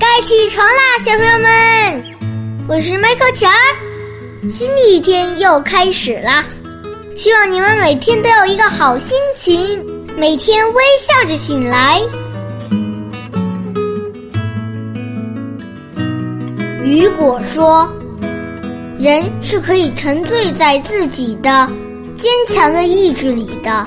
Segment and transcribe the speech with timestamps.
[0.00, 2.04] 该起床啦，小朋友们！
[2.68, 3.48] 我是麦克乔，
[4.50, 6.44] 新的一天又开始啦！
[7.14, 9.80] 希望你们每天都有一个好心情，
[10.16, 12.02] 每天微笑着醒来。
[16.82, 17.88] 雨果说
[18.98, 21.70] ：“人是可以沉醉在自己的
[22.16, 23.86] 坚强的意志里的。”